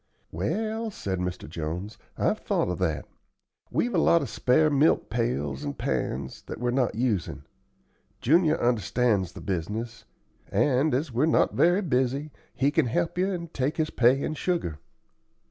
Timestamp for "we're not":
6.59-6.95, 11.11-11.53